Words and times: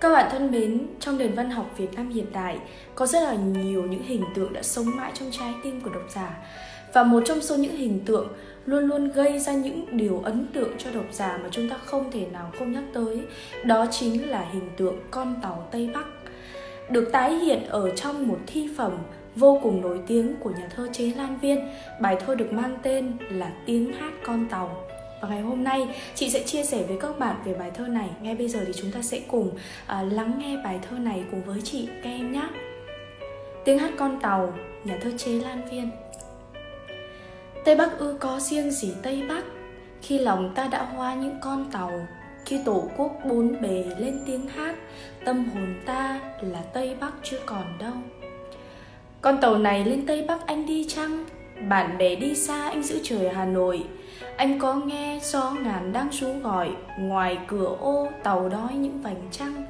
Các 0.00 0.12
bạn 0.12 0.28
thân 0.30 0.50
mến, 0.50 0.86
trong 1.00 1.18
nền 1.18 1.32
văn 1.32 1.50
học 1.50 1.70
Việt 1.76 1.94
Nam 1.96 2.08
hiện 2.08 2.26
đại 2.32 2.58
có 2.94 3.06
rất 3.06 3.22
là 3.22 3.34
nhiều 3.34 3.82
những 3.82 4.02
hình 4.02 4.24
tượng 4.34 4.52
đã 4.52 4.62
sống 4.62 4.86
mãi 4.96 5.12
trong 5.14 5.30
trái 5.30 5.54
tim 5.62 5.80
của 5.80 5.90
độc 5.90 6.02
giả. 6.14 6.36
Và 6.92 7.02
một 7.02 7.22
trong 7.26 7.40
số 7.40 7.56
những 7.56 7.76
hình 7.76 8.00
tượng 8.06 8.28
luôn 8.66 8.84
luôn 8.84 9.08
gây 9.08 9.38
ra 9.38 9.52
những 9.52 9.96
điều 9.96 10.20
ấn 10.24 10.46
tượng 10.52 10.70
cho 10.78 10.90
độc 10.90 11.04
giả 11.12 11.38
mà 11.42 11.48
chúng 11.50 11.68
ta 11.68 11.76
không 11.84 12.10
thể 12.10 12.26
nào 12.32 12.50
không 12.58 12.72
nhắc 12.72 12.82
tới, 12.92 13.20
đó 13.64 13.86
chính 13.90 14.30
là 14.30 14.46
hình 14.52 14.70
tượng 14.76 14.96
con 15.10 15.34
tàu 15.42 15.68
Tây 15.70 15.90
Bắc. 15.94 16.06
Được 16.90 17.08
tái 17.12 17.34
hiện 17.34 17.66
ở 17.68 17.90
trong 17.96 18.28
một 18.28 18.38
thi 18.46 18.68
phẩm 18.76 18.92
vô 19.36 19.60
cùng 19.62 19.80
nổi 19.80 20.00
tiếng 20.06 20.34
của 20.40 20.50
nhà 20.50 20.68
thơ 20.76 20.88
Chế 20.92 21.12
Lan 21.16 21.38
Viên, 21.38 21.68
bài 22.00 22.16
thơ 22.26 22.34
được 22.34 22.52
mang 22.52 22.78
tên 22.82 23.12
là 23.30 23.52
Tiếng 23.66 23.92
hát 23.92 24.12
con 24.24 24.46
tàu. 24.50 24.84
Và 25.20 25.28
ngày 25.28 25.40
hôm 25.40 25.64
nay 25.64 25.88
chị 26.14 26.30
sẽ 26.30 26.42
chia 26.42 26.64
sẻ 26.64 26.82
với 26.88 26.96
các 27.00 27.18
bạn 27.18 27.36
về 27.44 27.54
bài 27.54 27.70
thơ 27.74 27.86
này. 27.86 28.08
Ngay 28.22 28.34
bây 28.34 28.48
giờ 28.48 28.64
thì 28.66 28.72
chúng 28.76 28.92
ta 28.92 29.02
sẽ 29.02 29.20
cùng 29.28 29.48
uh, 29.48 30.12
lắng 30.12 30.32
nghe 30.38 30.56
bài 30.64 30.78
thơ 30.82 30.98
này 30.98 31.24
cùng 31.30 31.42
với 31.42 31.60
chị 31.64 31.88
các 32.02 32.10
em 32.10 32.32
nhé. 32.32 32.48
Tiếng 33.64 33.78
hát 33.78 33.90
con 33.98 34.20
tàu, 34.20 34.54
nhà 34.84 34.98
thơ 35.02 35.10
Chế 35.18 35.32
Lan 35.32 35.68
Viên. 35.70 35.90
Tây 37.68 37.76
Bắc 37.76 37.98
ư 37.98 38.16
có 38.20 38.40
riêng 38.40 38.70
gì 38.70 38.94
Tây 39.02 39.22
Bắc 39.28 39.42
Khi 40.02 40.18
lòng 40.18 40.52
ta 40.54 40.68
đã 40.68 40.82
hoa 40.82 41.14
những 41.14 41.38
con 41.40 41.70
tàu 41.72 42.06
Khi 42.44 42.60
tổ 42.64 42.90
quốc 42.96 43.12
bốn 43.24 43.62
bề 43.62 43.84
lên 43.98 44.20
tiếng 44.26 44.48
hát 44.48 44.74
Tâm 45.24 45.44
hồn 45.54 45.74
ta 45.86 46.20
là 46.40 46.62
Tây 46.72 46.96
Bắc 47.00 47.12
chưa 47.22 47.38
còn 47.46 47.78
đâu 47.78 47.92
Con 49.20 49.40
tàu 49.40 49.58
này 49.58 49.84
lên 49.84 50.06
Tây 50.06 50.24
Bắc 50.28 50.46
anh 50.46 50.66
đi 50.66 50.86
chăng 50.88 51.24
Bạn 51.68 51.98
bè 51.98 52.14
đi 52.14 52.34
xa 52.34 52.68
anh 52.68 52.82
giữ 52.82 53.00
trời 53.02 53.28
Hà 53.28 53.44
Nội 53.44 53.84
anh 54.36 54.58
có 54.58 54.74
nghe 54.74 55.20
gió 55.22 55.50
ngàn 55.50 55.92
đang 55.92 56.08
rú 56.12 56.28
gọi, 56.42 56.70
Ngoài 56.98 57.38
cửa 57.46 57.76
ô 57.80 58.08
tàu 58.22 58.48
đói 58.48 58.74
những 58.74 59.02
vành 59.02 59.28
trăng. 59.30 59.64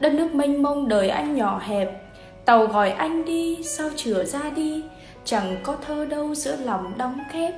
Đất 0.00 0.12
nước 0.12 0.34
mênh 0.34 0.62
mông 0.62 0.88
đời 0.88 1.08
anh 1.08 1.34
nhỏ 1.34 1.60
hẹp, 1.64 2.02
Tàu 2.44 2.66
gọi 2.66 2.90
anh 2.90 3.24
đi, 3.24 3.62
sao 3.62 3.88
chửa 3.96 4.24
ra 4.24 4.50
đi? 4.56 4.84
Chẳng 5.24 5.56
có 5.62 5.76
thơ 5.86 6.06
đâu 6.06 6.34
giữa 6.34 6.56
lòng 6.56 6.92
đóng 6.98 7.20
khép, 7.30 7.54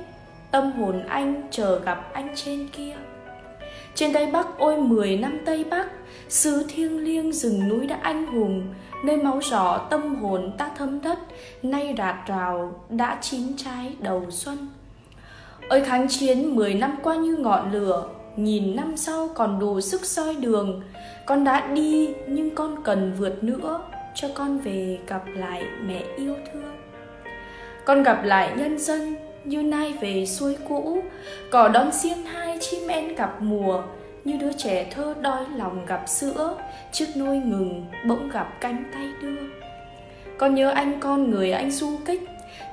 Tâm 0.51 0.71
hồn 0.71 1.03
anh 1.07 1.41
chờ 1.51 1.79
gặp 1.79 2.13
anh 2.13 2.29
trên 2.35 2.67
kia. 2.67 2.95
Trên 3.95 4.13
Tây 4.13 4.27
Bắc, 4.31 4.47
ôi 4.57 4.77
mười 4.77 5.17
năm 5.17 5.37
Tây 5.45 5.63
Bắc, 5.63 5.87
Xứ 6.29 6.65
thiêng 6.69 6.97
liêng 7.03 7.31
rừng 7.31 7.69
núi 7.69 7.87
đã 7.87 7.99
anh 8.01 8.25
hùng. 8.25 8.73
Nơi 9.03 9.17
máu 9.17 9.39
rõ 9.39 9.77
tâm 9.77 10.15
hồn 10.15 10.51
ta 10.57 10.69
thấm 10.77 11.01
đất 11.01 11.19
Nay 11.63 11.95
rạt 11.97 12.15
rào 12.27 12.85
đã 12.89 13.17
chín 13.21 13.57
trái 13.57 13.95
đầu 13.99 14.25
xuân. 14.29 14.67
Ơi 15.69 15.81
kháng 15.85 16.07
chiến 16.07 16.55
10 16.55 16.73
năm 16.73 16.95
qua 17.03 17.15
như 17.15 17.35
ngọn 17.35 17.71
lửa, 17.71 18.09
Nghìn 18.35 18.75
năm 18.75 18.97
sau 18.97 19.29
còn 19.35 19.59
đủ 19.59 19.81
sức 19.81 20.05
soi 20.05 20.35
đường. 20.35 20.81
Con 21.25 21.43
đã 21.43 21.67
đi, 21.67 22.09
nhưng 22.27 22.55
con 22.55 22.83
cần 22.83 23.13
vượt 23.17 23.43
nữa, 23.43 23.81
Cho 24.15 24.27
con 24.33 24.57
về 24.57 24.99
gặp 25.07 25.23
lại 25.27 25.63
mẹ 25.85 26.03
yêu 26.17 26.35
thương. 26.53 26.77
Con 27.85 28.03
gặp 28.03 28.23
lại 28.23 28.51
nhân 28.57 28.79
dân, 28.79 29.15
như 29.43 29.63
nay 29.63 29.93
về 30.01 30.25
suối 30.25 30.57
cũ. 30.69 31.03
Cỏ 31.51 31.67
đón 31.67 31.91
xiên 31.91 32.17
hai, 32.25 32.57
chim 32.61 32.87
en 32.87 33.15
gặp 33.15 33.41
mùa. 33.41 33.81
Như 34.23 34.37
đứa 34.37 34.53
trẻ 34.57 34.87
thơ 34.91 35.15
đói 35.21 35.45
lòng 35.55 35.85
gặp 35.85 36.03
sữa 36.07 36.57
Trước 36.91 37.05
nôi 37.15 37.37
ngừng 37.37 37.85
bỗng 38.07 38.29
gặp 38.29 38.47
cánh 38.61 38.83
tay 38.93 39.07
đưa. 39.21 39.41
Con 40.37 40.55
nhớ 40.55 40.69
anh 40.69 40.99
con 40.99 41.31
người 41.31 41.51
anh 41.51 41.71
du 41.71 41.97
kích, 42.05 42.21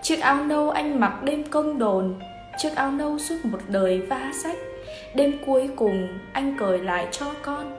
Chiếc 0.02 0.20
áo 0.20 0.44
nâu 0.44 0.70
anh 0.70 1.00
mặc 1.00 1.22
đêm 1.22 1.44
công 1.50 1.78
đồn 1.78 2.14
chiếc 2.62 2.76
áo 2.76 2.92
nâu 2.92 3.18
suốt 3.18 3.36
một 3.44 3.58
đời 3.68 4.00
va 4.00 4.32
sách 4.34 4.56
đêm 5.14 5.32
cuối 5.46 5.70
cùng, 5.76 6.08
anh 6.32 6.56
cởi 6.58 6.78
lại 6.78 7.08
cho 7.10 7.26
con. 7.42 7.72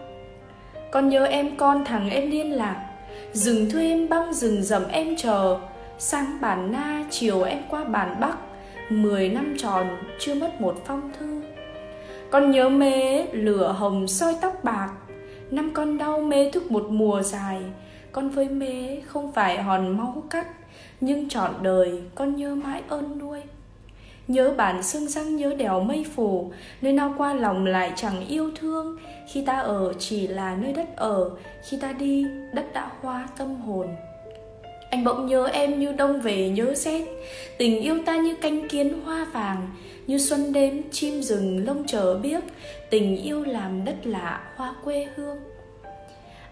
Con 0.92 1.10
nhớ 1.10 1.26
em, 1.26 1.58
con 1.58 1.86
thằng 1.86 2.10
em 2.10 2.32
liên 2.32 2.52
lạc. 2.54 2.88
Rừng 3.34 3.70
thuê 3.70 3.88
em 3.88 4.10
băng, 4.10 4.34
rừng 4.34 4.64
rậm 4.64 4.88
em 4.88 5.16
chờ. 5.16 5.58
Sáng 5.98 6.38
bản 6.42 6.72
na, 6.72 7.04
chiều 7.10 7.44
em 7.44 7.60
qua 7.70 7.84
bản 7.84 8.16
bắc. 8.20 8.38
Mười 8.90 9.30
năm 9.30 9.56
tròn, 9.58 9.98
chưa 10.20 10.36
mất 10.36 10.62
một 10.62 10.76
phong 10.86 11.12
thư. 11.20 11.42
Con 12.30 12.52
nhớ 12.52 12.70
mê, 12.70 13.26
lửa 13.32 13.76
hồng 13.78 14.08
soi 14.08 14.36
tóc 14.42 14.64
bạc. 14.64 14.90
Năm 15.52 15.72
con 15.74 15.98
đau 15.98 16.22
mê 16.22 16.52
thức 16.52 16.72
một 16.72 16.86
mùa 16.90 17.22
dài. 17.22 17.62
Con 18.12 18.30
với 18.30 18.50
mê 18.50 19.02
không 19.06 19.32
phải 19.34 19.64
hòn 19.64 19.98
máu 19.98 20.24
cắt, 20.30 20.48
nhưng 21.02 21.30
trọn 21.30 21.52
đời 21.62 22.02
con 22.16 22.36
nhớ 22.36 22.56
mãi 22.56 22.82
ơn 22.88 23.20
nuôi. 23.20 23.42
Nhớ 24.32 24.54
bản 24.58 24.84
xương 24.84 25.08
răng 25.08 25.36
nhớ 25.36 25.54
đèo 25.58 25.80
mây 25.80 26.06
phủ, 26.16 26.52
Nơi 26.82 26.94
nào 26.94 27.14
qua 27.18 27.34
lòng 27.34 27.66
lại 27.66 27.92
chẳng 27.96 28.28
yêu 28.28 28.52
thương. 28.56 28.98
Khi 29.32 29.44
ta 29.46 29.60
ở 29.60 29.94
chỉ 30.00 30.28
là 30.28 30.56
nơi 30.56 30.74
đất 30.74 30.96
ở, 30.96 31.30
Khi 31.70 31.78
ta 31.82 31.92
đi, 31.92 32.26
đất 32.54 32.74
đã 32.74 32.92
hoa 33.02 33.28
tâm 33.38 33.56
hồn. 33.56 33.88
Anh 34.90 35.04
bỗng 35.04 35.28
nhớ 35.28 35.48
em 35.48 35.80
như 35.80 35.92
đông 35.92 36.22
về 36.22 36.50
nhớ 36.50 36.74
rét 36.76 37.06
Tình 37.58 37.82
yêu 37.82 37.98
ta 38.06 38.18
như 38.18 38.36
cánh 38.42 38.68
kiến 38.68 39.02
hoa 39.06 39.26
vàng, 39.34 39.70
Như 40.08 40.18
xuân 40.18 40.54
đêm 40.54 40.82
chim 40.92 41.22
rừng 41.22 41.66
lông 41.66 41.84
chờ 41.88 42.20
biếc, 42.24 42.44
Tình 42.90 43.18
yêu 43.18 43.44
làm 43.44 43.86
đất 43.86 43.96
lạ 44.04 44.54
hoa 44.56 44.76
quê 44.84 45.08
hương. 45.16 45.38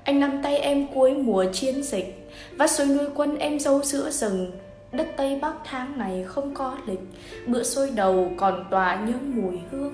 Anh 0.03 0.19
nắm 0.19 0.39
tay 0.43 0.57
em 0.57 0.87
cuối 0.93 1.13
mùa 1.13 1.45
chiến 1.53 1.83
dịch, 1.83 2.29
Vắt 2.57 2.71
xuôi 2.71 2.87
nuôi 2.87 3.07
quân 3.15 3.37
em 3.37 3.59
dâu 3.59 3.83
giữa 3.83 4.09
rừng 4.09 4.51
Đất 4.91 5.07
Tây 5.17 5.39
Bắc 5.41 5.53
tháng 5.63 5.97
này 5.97 6.23
không 6.27 6.53
có 6.53 6.77
lịch, 6.85 6.99
Bữa 7.47 7.63
sôi 7.63 7.91
đầu 7.95 8.31
còn 8.37 8.65
tỏa 8.69 8.95
nhớ 8.95 9.13
mùi 9.35 9.59
hương. 9.71 9.93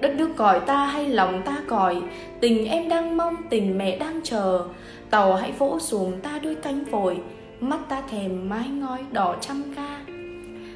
Đất 0.00 0.14
nước 0.14 0.36
gọi 0.36 0.60
ta 0.60 0.86
hay 0.86 1.08
lòng 1.08 1.42
ta 1.44 1.56
gọi 1.68 2.02
Tình 2.40 2.66
em 2.68 2.88
đang 2.88 3.16
mong, 3.16 3.36
tình 3.50 3.78
mẹ 3.78 3.98
đang 3.98 4.20
chờ. 4.24 4.64
Tàu 5.10 5.34
hãy 5.34 5.52
vỗ 5.58 5.78
xuồng 5.80 6.20
ta 6.20 6.38
đôi 6.42 6.54
cánh 6.54 6.84
vội, 6.84 7.16
Mắt 7.60 7.80
ta 7.88 8.02
thèm 8.10 8.48
mái 8.48 8.68
ngói 8.68 9.04
đỏ 9.12 9.36
trăm 9.40 9.62
ca 9.76 10.00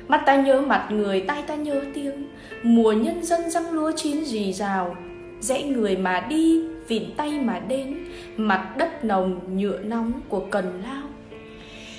Mắt 0.08 0.22
ta 0.26 0.36
nhớ 0.36 0.60
mặt 0.60 0.88
người, 0.90 1.20
tai 1.20 1.42
ta 1.42 1.54
nhớ 1.54 1.82
tiếng, 1.94 2.28
Mùa 2.62 2.92
nhân 2.92 3.24
dân 3.24 3.50
răng 3.50 3.70
lúa 3.70 3.92
chín 3.96 4.24
rì 4.24 4.52
rào. 4.52 4.96
Dễ 5.40 5.62
người 5.62 5.96
mà 5.96 6.26
đi, 6.28 6.62
vịn 6.88 7.02
tay 7.16 7.30
mà 7.30 7.58
đến, 7.58 8.04
Mặt 8.36 8.74
đất 8.76 9.04
nồng 9.04 9.40
nhựa 9.58 9.78
nóng 9.78 10.12
của 10.28 10.42
cần 10.50 10.82
lao. 10.84 11.02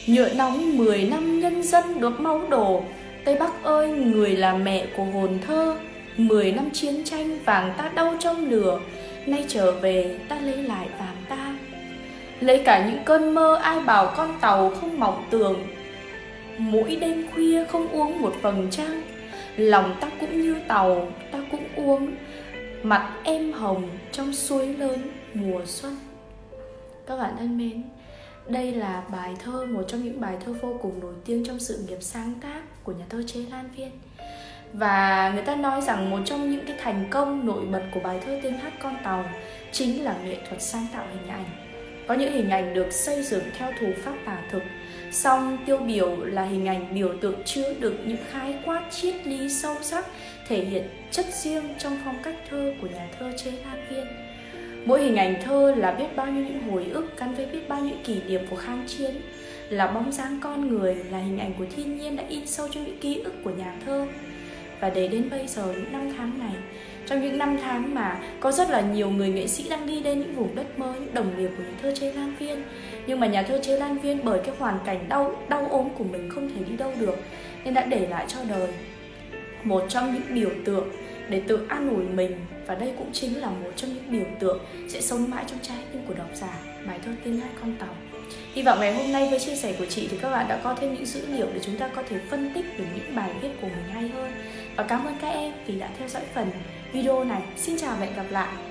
Nhựa 0.09 0.29
nóng 0.33 0.77
10 0.77 1.03
năm 1.03 1.39
nhân 1.39 1.63
dân 1.63 1.99
được 1.99 2.19
máu 2.19 2.41
đổ. 2.49 2.83
Tây 3.25 3.35
Bắc 3.35 3.63
ơi, 3.63 3.89
người 3.89 4.35
là 4.35 4.53
mẹ 4.53 4.85
của 4.97 5.03
hồn 5.03 5.39
thơ. 5.47 5.75
10 6.17 6.51
năm 6.51 6.69
chiến 6.73 7.03
tranh, 7.03 7.39
vàng 7.45 7.73
ta 7.77 7.91
đau 7.95 8.15
trong 8.19 8.49
lửa. 8.49 8.79
Nay 9.25 9.45
trở 9.47 9.71
về, 9.71 10.19
ta 10.29 10.39
lấy 10.39 10.57
lại 10.57 10.87
vàng 10.99 11.15
ta. 11.29 11.55
Lấy 12.39 12.61
cả 12.65 12.89
những 12.89 13.03
cơn 13.05 13.33
mơ, 13.33 13.59
ai 13.63 13.79
bảo 13.79 14.13
con 14.17 14.35
tàu 14.41 14.69
không 14.69 14.99
mỏng 14.99 15.23
tường. 15.29 15.67
Mỗi 16.57 16.95
đêm 16.95 17.25
khuya 17.33 17.65
không 17.65 17.87
uống 17.87 18.21
một 18.21 18.35
phần 18.41 18.67
trăng 18.71 19.01
Lòng 19.55 19.95
ta 20.01 20.11
cũng 20.19 20.41
như 20.41 20.55
tàu, 20.67 21.07
ta 21.31 21.39
cũng 21.51 21.63
uống. 21.75 22.11
Mặt 22.83 23.13
em 23.23 23.51
hồng 23.51 23.89
trong 24.11 24.33
suối 24.33 24.67
lớn 24.67 24.99
mùa 25.33 25.61
xuân. 25.65 25.97
Các 27.07 27.17
bạn 27.17 27.35
thân 27.39 27.57
mến 27.57 27.83
đây 28.47 28.71
là 28.71 29.03
bài 29.11 29.33
thơ, 29.43 29.65
một 29.65 29.83
trong 29.87 30.03
những 30.03 30.21
bài 30.21 30.37
thơ 30.45 30.53
vô 30.61 30.77
cùng 30.81 30.99
nổi 30.99 31.13
tiếng 31.25 31.45
trong 31.45 31.59
sự 31.59 31.85
nghiệp 31.87 31.97
sáng 32.01 32.33
tác 32.41 32.83
của 32.83 32.91
nhà 32.91 33.05
thơ 33.09 33.23
Chế 33.27 33.39
Lan 33.51 33.69
Viên. 33.77 33.91
Và 34.73 35.31
người 35.33 35.43
ta 35.43 35.55
nói 35.55 35.81
rằng 35.81 36.09
một 36.09 36.19
trong 36.25 36.51
những 36.51 36.65
cái 36.67 36.77
thành 36.83 37.07
công 37.09 37.45
nổi 37.45 37.65
bật 37.65 37.83
của 37.93 37.99
bài 37.99 38.19
thơ 38.25 38.39
Tiếng 38.43 38.57
hát 38.57 38.73
con 38.83 38.97
tàu 39.03 39.25
chính 39.71 40.03
là 40.03 40.17
nghệ 40.23 40.37
thuật 40.49 40.61
sáng 40.61 40.87
tạo 40.93 41.05
hình 41.13 41.27
ảnh. 41.27 41.45
Có 42.07 42.13
những 42.13 42.33
hình 42.33 42.49
ảnh 42.49 42.73
được 42.73 42.91
xây 42.91 43.23
dựng 43.23 43.43
theo 43.57 43.71
thủ 43.79 43.87
pháp 44.03 44.13
tả 44.25 44.41
thực 44.51 44.63
Song 45.11 45.57
tiêu 45.65 45.77
biểu 45.77 46.25
là 46.25 46.43
hình 46.43 46.67
ảnh 46.67 46.93
biểu 46.93 47.13
tượng 47.21 47.43
chứa 47.45 47.73
được 47.79 47.95
những 48.05 48.17
khái 48.31 48.55
quát 48.65 48.87
triết 48.91 49.27
lý 49.27 49.49
sâu 49.49 49.75
sắc 49.81 50.05
thể 50.47 50.65
hiện 50.65 50.89
chất 51.11 51.25
riêng 51.43 51.63
trong 51.79 51.97
phong 52.05 52.17
cách 52.23 52.35
thơ 52.49 52.73
của 52.81 52.87
nhà 52.87 53.07
thơ 53.19 53.31
Chế 53.37 53.51
Lan 53.51 53.85
Viên. 53.89 54.28
Mỗi 54.85 55.03
hình 55.03 55.15
ảnh 55.15 55.41
thơ 55.43 55.75
là 55.77 55.91
biết 55.91 56.15
bao 56.15 56.27
nhiêu 56.27 56.43
những 56.43 56.71
hồi 56.71 56.85
ức 56.93 57.19
gắn 57.19 57.35
với 57.35 57.45
biết 57.45 57.69
bao 57.69 57.79
nhiêu 57.79 57.95
kỷ 58.03 58.21
niệm 58.27 58.41
của 58.49 58.55
kháng 58.55 58.83
chiến. 58.87 59.11
Là 59.69 59.87
bóng 59.87 60.11
dáng 60.11 60.39
con 60.41 60.67
người, 60.69 60.95
là 61.11 61.17
hình 61.17 61.39
ảnh 61.39 61.53
của 61.57 61.65
thiên 61.75 61.97
nhiên 61.97 62.15
đã 62.15 62.23
in 62.29 62.47
sâu 62.47 62.67
trong 62.71 62.83
những 62.85 62.97
ký 62.97 63.21
ức 63.23 63.33
của 63.43 63.49
nhà 63.49 63.75
thơ. 63.85 64.05
Và 64.79 64.89
để 64.89 65.07
đến 65.07 65.29
bây 65.29 65.47
giờ 65.47 65.73
những 65.73 65.91
năm 65.91 66.13
tháng 66.17 66.39
này 66.39 66.51
Trong 67.05 67.21
những 67.21 67.37
năm 67.37 67.57
tháng 67.61 67.95
mà 67.95 68.19
có 68.39 68.51
rất 68.51 68.69
là 68.69 68.81
nhiều 68.81 69.09
người 69.09 69.29
nghệ 69.29 69.47
sĩ 69.47 69.69
đang 69.69 69.87
đi 69.87 70.01
đến 70.01 70.19
những 70.19 70.35
vùng 70.35 70.55
đất 70.55 70.79
mới, 70.79 70.99
những 70.99 71.13
đồng 71.13 71.37
nghiệp 71.37 71.49
của 71.57 71.63
nhà 71.63 71.77
thơ 71.81 71.95
Chế 71.95 72.13
Lan 72.13 72.33
Viên. 72.39 72.63
Nhưng 73.07 73.19
mà 73.19 73.27
nhà 73.27 73.43
thơ 73.43 73.59
Chế 73.63 73.77
Lan 73.77 73.97
Viên 73.99 74.19
bởi 74.23 74.39
cái 74.45 74.55
hoàn 74.59 74.79
cảnh 74.85 75.09
đau 75.09 75.35
đau 75.49 75.67
ốm 75.69 75.89
của 75.97 76.03
mình 76.03 76.29
không 76.29 76.49
thể 76.49 76.63
đi 76.69 76.77
đâu 76.77 76.93
được 76.99 77.15
Nên 77.63 77.73
đã 77.73 77.85
để 77.85 78.07
lại 78.07 78.25
cho 78.27 78.39
đời 78.49 78.67
một 79.63 79.83
trong 79.89 80.13
những 80.13 80.35
biểu 80.35 80.49
tượng 80.65 80.89
để 81.29 81.41
tự 81.47 81.65
an 81.69 81.89
ủi 81.89 82.03
mình 82.03 82.45
và 82.67 82.75
đây 82.75 82.93
cũng 82.97 83.13
chính 83.13 83.41
là 83.41 83.49
một 83.49 83.71
trong 83.75 83.93
những 83.93 84.11
biểu 84.11 84.25
tượng 84.39 84.59
sẽ 84.87 85.01
sống 85.01 85.29
mãi 85.29 85.43
trong 85.47 85.59
trái 85.61 85.77
tim 85.93 86.01
của 86.07 86.13
độc 86.13 86.29
giả, 86.33 86.59
bài 86.87 86.99
thơ 87.05 87.11
tên 87.23 87.39
hai 87.39 87.49
con 87.61 87.75
tàu 87.79 87.95
Hy 88.53 88.61
vọng 88.61 88.79
ngày 88.79 88.93
hôm 88.93 89.11
nay 89.11 89.27
với 89.29 89.39
chia 89.39 89.55
sẻ 89.55 89.75
của 89.79 89.85
chị 89.85 90.07
thì 90.11 90.17
các 90.17 90.31
bạn 90.31 90.47
đã 90.47 90.61
có 90.63 90.75
thêm 90.75 90.93
những 90.93 91.05
dữ 91.05 91.25
liệu 91.27 91.47
để 91.53 91.59
chúng 91.63 91.77
ta 91.77 91.87
có 91.95 92.03
thể 92.09 92.17
phân 92.29 92.51
tích 92.53 92.65
được 92.77 92.85
những 92.95 93.15
bài 93.15 93.31
viết 93.41 93.49
của 93.61 93.67
mình 93.67 93.89
hay 93.93 94.07
hơn. 94.07 94.31
Và 94.75 94.83
cảm 94.83 95.05
ơn 95.05 95.15
các 95.21 95.29
em 95.29 95.53
vì 95.65 95.79
đã 95.79 95.89
theo 95.99 96.07
dõi 96.07 96.23
phần 96.33 96.51
video 96.91 97.23
này. 97.23 97.41
Xin 97.57 97.77
chào 97.77 97.95
và 97.99 98.05
hẹn 98.05 98.15
gặp 98.15 98.25
lại. 98.29 98.68